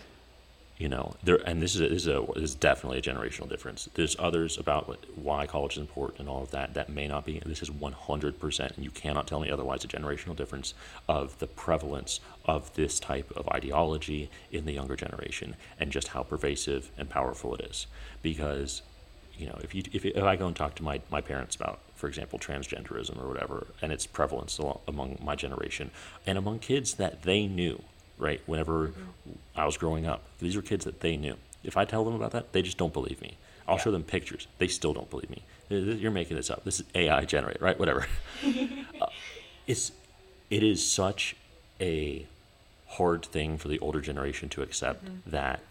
[0.79, 3.49] You know there and this is a, this is a this is definitely a generational
[3.49, 3.89] difference.
[3.93, 7.41] There's others about why college is important and all of that that may not be
[7.45, 10.73] this is 100% and you cannot tell me otherwise a generational difference
[11.07, 16.23] of the prevalence of this type of ideology in the younger generation and just how
[16.23, 17.85] pervasive and powerful it is.
[18.21, 18.81] Because
[19.37, 21.79] you know if you if, if i go and talk to my, my parents about
[21.95, 25.91] for example transgenderism or whatever and its prevalence among my generation
[26.25, 27.81] and among kids that they knew
[28.19, 28.91] right whenever
[29.55, 30.21] i was growing up.
[30.39, 31.35] These were kids that they knew.
[31.63, 33.37] If i tell them about that they just don't believe me.
[33.67, 34.47] I'll show them pictures.
[34.57, 35.43] They still don't believe me.
[35.69, 36.63] You're making this up.
[36.63, 37.79] This is ai generated right?
[37.79, 38.05] Whatever.
[39.01, 39.05] Uh,
[39.67, 39.93] it's
[40.49, 41.35] it is such
[41.79, 42.25] a
[42.87, 45.61] hard thing for the older generation to accept that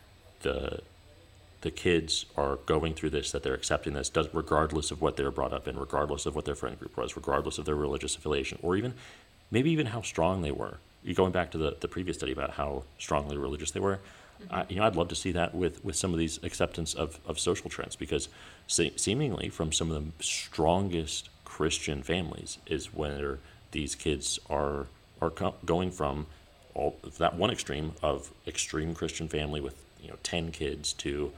[0.41, 0.81] the
[1.61, 5.25] the kids are going through this, that they're accepting this, does regardless of what they
[5.25, 8.15] were brought up in, regardless of what their friend group was, regardless of their religious
[8.15, 8.95] affiliation, or even
[9.51, 10.79] maybe even how strong they were.
[11.15, 13.99] Going back to the, the previous study about how strongly religious they were.
[14.51, 17.19] I, you know, I'd love to see that with, with some of these acceptance of,
[17.27, 18.29] of social trends because
[18.69, 23.39] se- seemingly from some of the strongest Christian families is where
[23.73, 24.87] these kids are
[25.21, 26.27] are co- going from
[26.75, 31.33] all that one extreme of extreme Christian family with you know ten kids to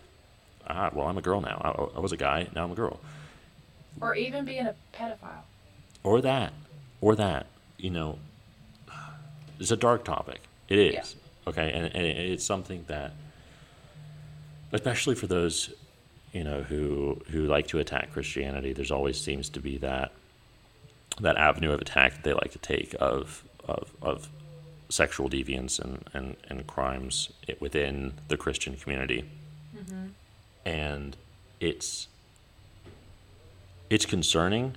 [0.69, 3.01] ah well I'm a girl now I, I was a guy now I'm a girl
[4.01, 5.45] Or even being a pedophile.
[6.05, 6.53] or that
[7.01, 7.47] or that
[7.79, 8.19] you know
[9.61, 13.13] it's a dark topic it is okay and, and it's something that
[14.73, 15.73] especially for those,
[16.33, 18.73] you know, who who like to attack Christianity.
[18.73, 20.13] There's always seems to be that
[21.21, 24.29] that avenue of attack that they like to take of of, of
[24.89, 29.25] sexual deviance and, and, and crimes within the Christian community.
[29.77, 30.07] Mm-hmm.
[30.67, 31.17] And
[31.61, 32.09] it's
[33.89, 34.77] it's concerning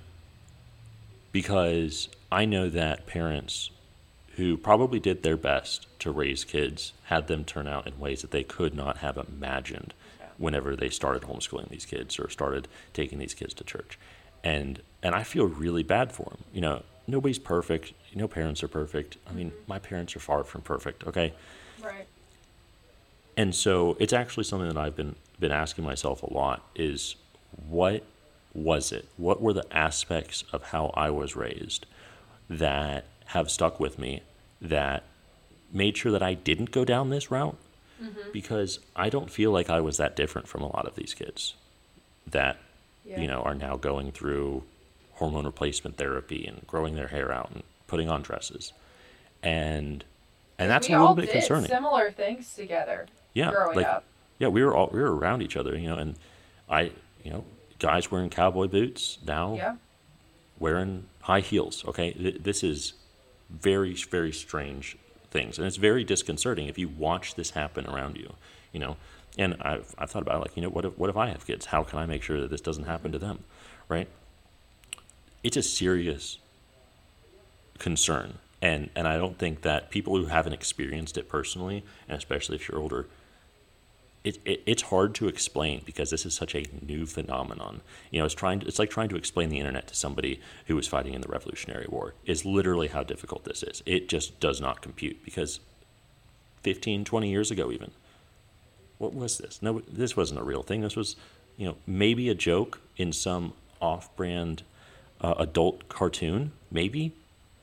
[1.32, 3.70] because I know that parents
[4.36, 8.30] who probably did their best to raise kids had them turn out in ways that
[8.30, 9.94] they could not have imagined
[10.38, 13.98] whenever they started homeschooling these kids or started taking these kids to church.
[14.42, 16.44] And and I feel really bad for them.
[16.52, 17.92] You know, nobody's perfect.
[18.14, 19.16] No parents are perfect.
[19.28, 19.58] I mean, mm-hmm.
[19.66, 21.06] my parents are far from perfect.
[21.06, 21.32] Okay.
[21.82, 22.06] Right.
[23.36, 27.16] And so it's actually something that I've been been asking myself a lot is
[27.68, 28.04] what
[28.52, 29.08] was it?
[29.16, 31.86] What were the aspects of how I was raised
[32.48, 34.22] that have stuck with me
[34.60, 35.04] that
[35.72, 37.56] made sure that I didn't go down this route?
[38.02, 38.30] Mm-hmm.
[38.32, 41.54] Because I don't feel like I was that different from a lot of these kids
[42.26, 42.58] that
[43.04, 43.20] yeah.
[43.20, 44.64] you know are now going through
[45.14, 48.72] hormone replacement therapy and growing their hair out and putting on dresses.
[49.42, 50.04] And
[50.58, 51.68] and that's we a little bit did concerning.
[51.68, 53.06] Similar things together.
[53.32, 54.04] Yeah, growing like, up.
[54.38, 56.16] Yeah, we were all we were around each other, you know, and
[56.68, 57.44] I, you know,
[57.78, 59.76] guys wearing cowboy boots now, yeah.
[60.58, 61.84] wearing high heels.
[61.86, 62.94] Okay, this is
[63.50, 64.96] very very strange
[65.30, 68.34] things, and it's very disconcerting if you watch this happen around you.
[68.72, 68.96] You know,
[69.36, 71.46] and I've I've thought about it, like you know what if what if I have
[71.46, 71.66] kids?
[71.66, 73.44] How can I make sure that this doesn't happen to them,
[73.88, 74.08] right?
[75.42, 76.38] It's a serious
[77.78, 82.56] concern, and and I don't think that people who haven't experienced it personally, and especially
[82.56, 83.06] if you're older,
[84.24, 87.82] it, it, it's hard to explain because this is such a new phenomenon.
[88.10, 90.76] You know, it's trying to, it's like trying to explain the internet to somebody who
[90.76, 92.14] was fighting in the Revolutionary War.
[92.24, 93.82] Is literally how difficult this is.
[93.84, 95.60] It just does not compute because
[96.62, 97.90] 15, 20 years ago even,
[98.96, 99.60] what was this?
[99.60, 100.80] No, this wasn't a real thing.
[100.80, 101.16] This was,
[101.58, 104.62] you know, maybe a joke in some off-brand
[105.20, 107.12] uh, adult cartoon, maybe,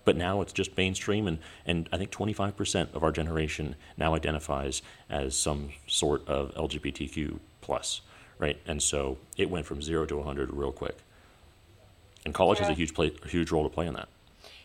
[0.04, 4.82] but now it's just mainstream and, and i think 25% of our generation now identifies
[5.10, 8.02] as some sort of lgbtq plus
[8.42, 8.60] right?
[8.66, 10.98] And so it went from 0 to 100 real quick.
[12.26, 12.66] And college yeah.
[12.66, 14.10] has a huge play, a huge role to play in that.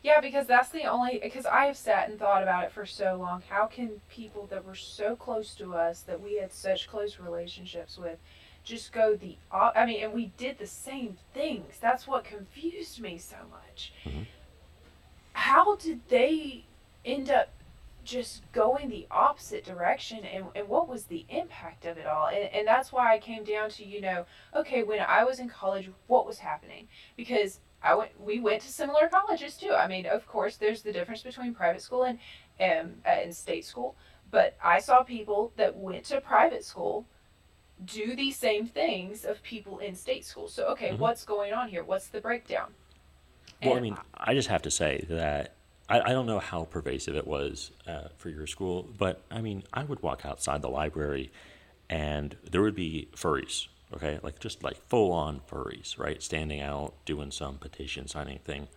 [0.03, 3.17] Yeah because that's the only because i have sat and thought about it for so
[3.17, 3.43] long.
[3.49, 7.99] How can people that were so close to us that we had such close relationships
[7.99, 8.19] with
[8.63, 11.75] just go the i mean and we did the same things.
[11.81, 13.93] That's what confused me so much.
[14.05, 14.23] Mm-hmm
[15.67, 16.65] how did they
[17.05, 17.49] end up
[18.05, 22.29] just going the opposite direction and, and what was the impact of it all?
[22.29, 25.49] And, and that's why i came down to you know okay when i was in
[25.49, 26.87] college what was happening?
[27.17, 29.73] Because i went we went to similar colleges too.
[29.73, 32.19] I mean of course there's the difference between private school and
[32.61, 33.97] um, uh, and state school
[34.31, 37.07] but i saw people that went to private school
[37.85, 40.47] do the same things of people in state school.
[40.47, 41.03] So okay mm-hmm.
[41.03, 41.83] what's going on here?
[41.83, 42.71] What's the breakdown
[43.63, 45.55] well, I mean, I just have to say that
[45.89, 49.63] I, I don't know how pervasive it was uh, for your school, but I mean,
[49.73, 51.33] I would walk outside the library
[51.89, 54.19] and there would be furries, okay?
[54.23, 56.23] Like just like full on furries, right?
[56.23, 58.69] Standing out, doing some petition signing thing,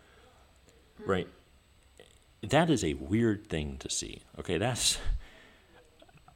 [1.01, 1.09] mm-hmm.
[1.09, 1.27] right?
[2.41, 4.57] That is a weird thing to see, okay?
[4.57, 4.97] That's.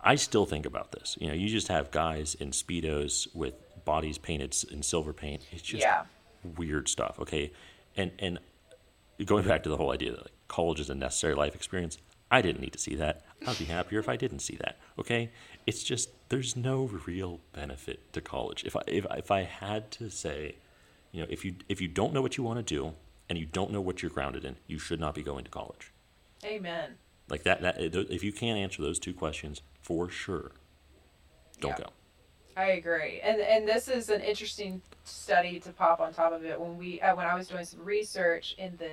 [0.06, 1.18] I still think about this.
[1.22, 3.54] You know, you just have guys in speedos with
[3.86, 5.44] bodies painted in silver paint.
[5.52, 6.04] It's just yeah.
[6.58, 7.20] weird stuff.
[7.22, 7.54] Okay,
[7.96, 8.40] and and
[9.26, 11.98] going back to the whole idea that like, college is a necessary life experience,
[12.32, 13.24] I didn't need to see that.
[13.46, 14.80] I'd be happier if I didn't see that.
[14.98, 15.32] Okay,
[15.68, 18.64] it's just there's no real benefit to college.
[18.64, 20.56] If I if if I had to say,
[21.12, 22.94] you know, if you if you don't know what you want to do
[23.30, 25.92] and you don't know what you're grounded in, you should not be going to college.
[26.44, 26.96] Amen.
[27.30, 30.52] Like that that if you can't answer those two questions for sure,
[31.60, 31.86] don't yeah.
[31.86, 31.92] go.
[32.56, 36.60] I agree, and and this is an interesting study to pop on top of it
[36.60, 38.92] when we uh, when I was doing some research in the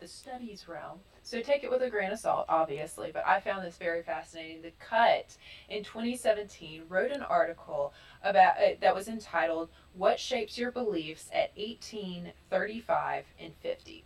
[0.00, 1.00] the studies realm.
[1.22, 4.62] So take it with a grain of salt, obviously, but I found this very fascinating.
[4.62, 5.36] The Cut
[5.68, 7.92] in 2017 wrote an article
[8.24, 14.04] about uh, that was entitled "What Shapes Your Beliefs at 18, 35, and 50."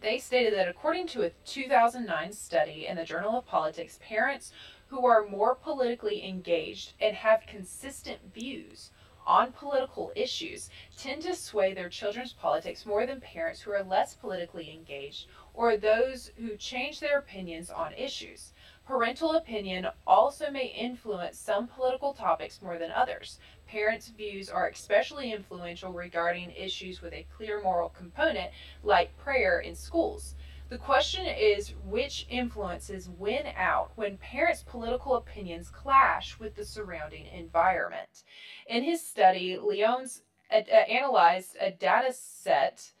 [0.00, 4.52] They stated that according to a 2009 study in the Journal of Politics, parents
[4.90, 8.90] who are more politically engaged and have consistent views
[9.24, 14.14] on political issues tend to sway their children's politics more than parents who are less
[14.14, 18.52] politically engaged or those who change their opinions on issues.
[18.84, 23.38] Parental opinion also may influence some political topics more than others.
[23.68, 28.50] Parents' views are especially influential regarding issues with a clear moral component,
[28.82, 30.34] like prayer in schools.
[30.70, 37.26] The question is which influences win out when parents' political opinions clash with the surrounding
[37.26, 38.22] environment.
[38.68, 42.92] In his study, Leones uh, analyzed a data set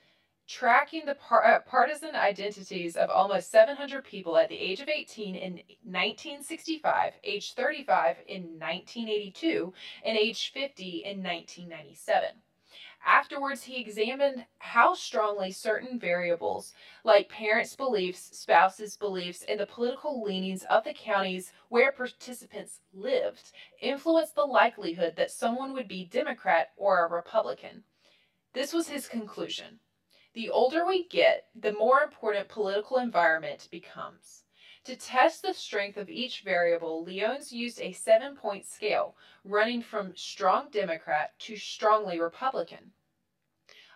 [0.48, 5.52] tracking the uh, partisan identities of almost 700 people at the age of 18 in
[5.84, 9.72] 1965, age 35 in 1982,
[10.04, 12.30] and age 50 in 1997.
[13.04, 20.22] Afterwards, he examined how strongly certain variables, like parents' beliefs, spouses' beliefs, and the political
[20.22, 26.72] leanings of the counties where participants lived, influenced the likelihood that someone would be Democrat
[26.76, 27.84] or a Republican.
[28.52, 29.80] This was his conclusion.
[30.34, 34.44] The older we get, the more important political environment becomes.
[34.84, 39.14] To test the strength of each variable, Leones used a seven point scale
[39.44, 42.92] running from strong Democrat to strongly Republican.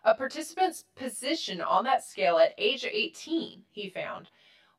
[0.05, 4.29] A participant's position on that scale at age 18, he found,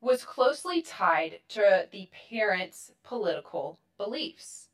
[0.00, 4.68] was closely tied to the parent's political beliefs.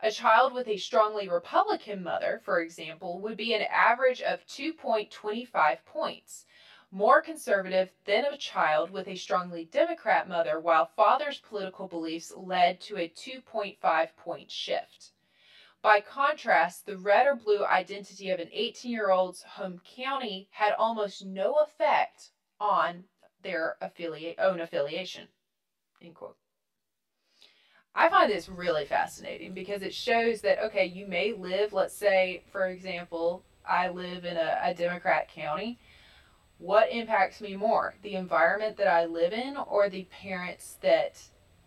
[0.00, 5.84] A child with a strongly Republican mother, for example, would be an average of 2.25
[5.84, 6.46] points
[6.90, 12.80] more conservative than a child with a strongly Democrat mother, while father's political beliefs led
[12.80, 15.12] to a 2.5 point shift.
[15.82, 20.72] By contrast, the red or blue identity of an 18 year old's home county had
[20.72, 22.30] almost no effect
[22.60, 23.04] on
[23.42, 25.28] their affiliate, own affiliation.
[26.02, 26.36] End quote.
[27.94, 32.42] I find this really fascinating because it shows that, okay, you may live, let's say,
[32.52, 35.78] for example, I live in a, a Democrat county
[36.58, 41.22] what impacts me more the environment that i live in or the parents that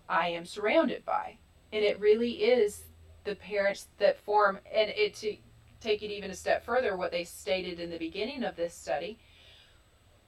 [0.08, 1.38] i am surrounded by?
[1.72, 2.86] And it really is
[3.24, 5.36] the parents that form and it to
[5.82, 9.18] take it even a step further what they stated in the beginning of this study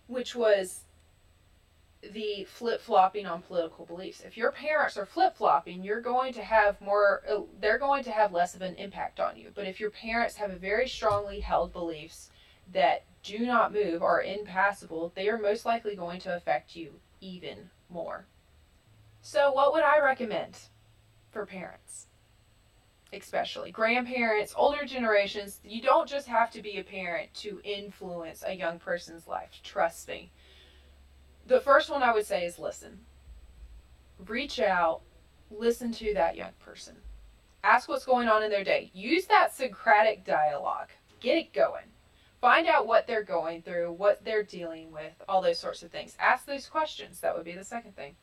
[0.07, 0.81] which was
[2.13, 4.21] the flip-flopping on political beliefs.
[4.25, 8.33] If your parents are flip-flopping you're going to have more uh, they're going to have
[8.33, 9.51] less of an impact on you.
[9.53, 12.29] But if your parents have very strongly held beliefs
[12.73, 17.69] that do not move are impassable, they are most likely going to affect you even
[17.89, 18.25] more.
[19.21, 20.57] So, what would I recommend
[21.29, 22.07] for parents?
[23.13, 28.55] Especially grandparents, older generations, you don't just have to be a parent to influence a
[28.55, 29.59] young person's life.
[29.63, 30.31] Trust me.
[31.45, 33.01] The first one I would say is listen.
[34.25, 35.01] Reach out,
[35.49, 36.95] listen to that young person.
[37.63, 38.89] Ask what's going on in their day.
[38.93, 40.89] Use that Socratic dialogue.
[41.19, 41.90] Get it going
[42.41, 46.17] find out what they're going through, what they're dealing with, all those sorts of things.
[46.19, 47.19] Ask those questions.
[47.19, 48.15] That would be the second thing.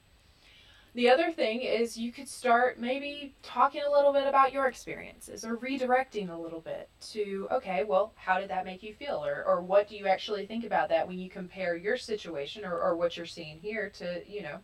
[0.94, 5.44] The other thing is you could start maybe talking a little bit about your experiences
[5.44, 9.24] or redirecting a little bit to, okay, well, how did that make you feel?
[9.24, 12.80] Or, or what do you actually think about that when you compare your situation or,
[12.80, 14.58] or what you're seeing here to, you know,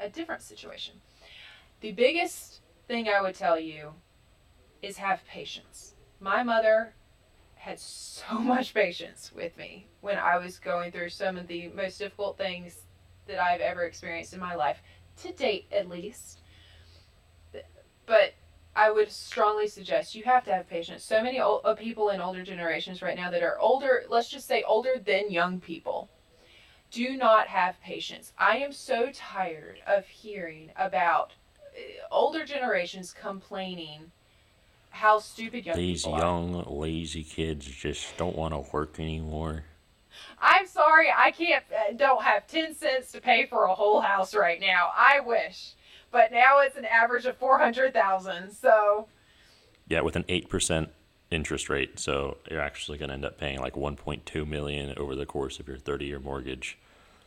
[0.00, 0.94] a different situation?
[1.80, 3.92] The biggest thing I would tell you
[4.80, 5.94] is have patience.
[6.20, 6.94] My mother
[7.66, 11.98] had so much patience with me when I was going through some of the most
[11.98, 12.82] difficult things
[13.26, 14.78] that I've ever experienced in my life,
[15.22, 16.38] to date at least.
[18.06, 18.34] But
[18.76, 21.02] I would strongly suggest you have to have patience.
[21.02, 24.46] So many old, uh, people in older generations right now that are older, let's just
[24.46, 26.08] say older than young people,
[26.92, 28.32] do not have patience.
[28.38, 31.32] I am so tired of hearing about
[31.74, 34.12] uh, older generations complaining
[34.96, 39.64] how stupid young These young, lazy kids just don't want to work anymore.
[40.40, 44.34] I'm sorry, I can't, uh, don't have 10 cents to pay for a whole house
[44.34, 44.90] right now.
[44.96, 45.72] I wish.
[46.10, 48.50] But now it's an average of 400,000.
[48.52, 49.08] So.
[49.88, 50.88] Yeah, with an 8%
[51.30, 51.98] interest rate.
[51.98, 55.68] So you're actually going to end up paying like 1.2 million over the course of
[55.68, 56.78] your 30-year mortgage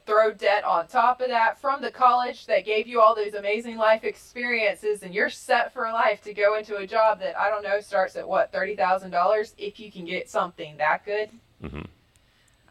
[0.09, 3.77] throw debt on top of that from the college that gave you all those amazing
[3.77, 7.61] life experiences and you're set for life to go into a job that I don't
[7.61, 11.29] know starts at what $30,000 if you can get something that good.
[11.63, 11.83] Mm-hmm.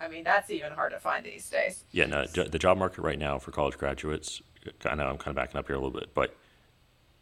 [0.01, 1.84] I mean, that's even hard to find these days.
[1.93, 4.43] Yeah, no, the job market right now for college graduates,
[4.84, 6.36] I know I'm kind of backing up here a little bit, but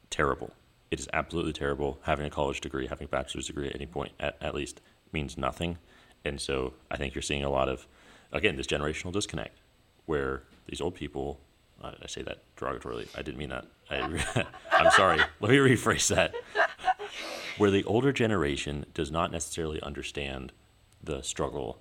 [0.08, 0.54] terrible.
[0.90, 1.98] It is absolutely terrible.
[2.04, 4.80] Having a college degree, having a bachelor's degree at any point, at, at least,
[5.12, 5.76] means nothing.
[6.24, 7.86] And so I think you're seeing a lot of,
[8.32, 9.58] again, this generational disconnect
[10.06, 11.38] where these old people,
[11.82, 13.66] uh, I say that derogatorily, I didn't mean that.
[13.90, 15.18] I, I'm sorry.
[15.40, 16.34] Let me rephrase that.
[17.58, 20.52] Where the older generation does not necessarily understand
[21.02, 21.78] the struggle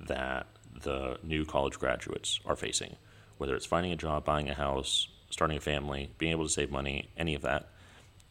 [0.00, 0.46] that
[0.82, 2.96] the new college graduates are facing,
[3.36, 6.70] whether it's finding a job, buying a house, starting a family, being able to save
[6.70, 7.68] money, any of that,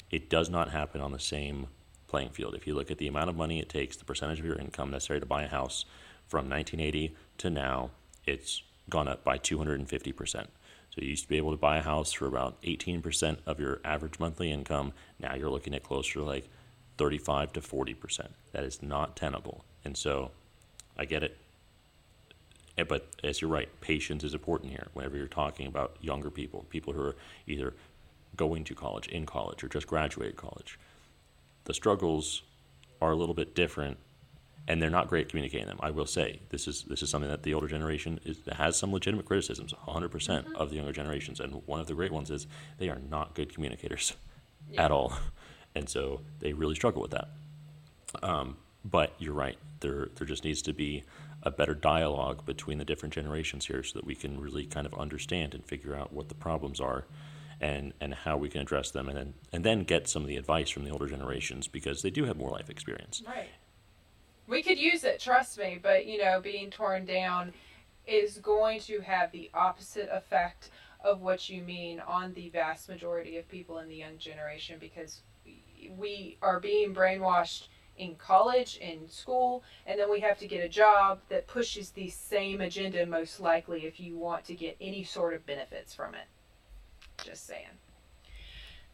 [0.09, 1.67] it does not happen on the same
[2.07, 2.55] playing field.
[2.55, 4.91] If you look at the amount of money it takes, the percentage of your income
[4.91, 5.85] necessary to buy a house
[6.27, 7.91] from 1980 to now,
[8.25, 10.33] it's gone up by 250%.
[10.33, 13.79] So you used to be able to buy a house for about 18% of your
[13.83, 14.93] average monthly income.
[15.19, 16.49] Now you're looking at closer to like
[16.97, 18.27] 35 to 40%.
[18.53, 19.63] That is not tenable.
[19.85, 20.31] And so
[20.97, 21.37] I get it.
[22.77, 24.87] Eh, But as you're right, patience is important here.
[24.93, 27.15] Whenever you're talking about younger people, people who are
[27.45, 27.73] either
[28.35, 30.79] going to college, in college, or just graduated college,
[31.65, 32.43] the struggles
[33.01, 33.97] are a little bit different
[34.67, 35.79] and they're not great at communicating them.
[35.81, 38.91] I will say this is this is something that the older generation is, has some
[38.91, 39.73] legitimate criticisms.
[39.87, 42.47] 100% of the younger generations, and one of the great ones is
[42.77, 44.13] they are not good communicators
[44.77, 45.13] at all,
[45.73, 47.29] and so they really struggle with that.
[48.21, 49.57] Um, but you're right.
[49.79, 51.03] There there just needs to be
[51.43, 54.93] a better dialogue between the different generations here, so that we can really kind of
[54.95, 57.05] understand and figure out what the problems are.
[57.59, 60.37] And, and how we can address them, and then and then get some of the
[60.37, 63.23] advice from the older generations because they do have more life experience.
[63.25, 63.49] Right.
[64.47, 67.53] We could use it, trust me, but you know, being torn down
[68.05, 70.69] is going to have the opposite effect
[71.03, 75.21] of what you mean on the vast majority of people in the young generation because
[75.97, 77.67] we- are being brainwashed
[77.97, 82.09] in college, in school, and then we have to get a job that pushes the
[82.09, 86.27] same agenda most likely if you want to get any sort of benefits from it.
[87.23, 87.76] Just saying.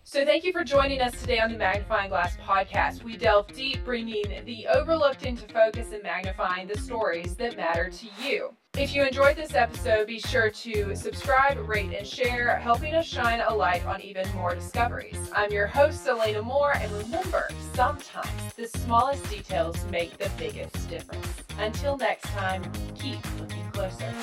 [0.05, 3.03] So, thank you for joining us today on the Magnifying Glass podcast.
[3.03, 8.07] We delve deep, bringing the overlooked into focus and magnifying the stories that matter to
[8.21, 8.53] you.
[8.77, 13.41] If you enjoyed this episode, be sure to subscribe, rate, and share, helping us shine
[13.47, 15.15] a light on even more discoveries.
[15.33, 21.27] I'm your host, Elena Moore, and remember, sometimes the smallest details make the biggest difference.
[21.59, 22.61] Until next time,
[22.93, 24.13] keep looking closer.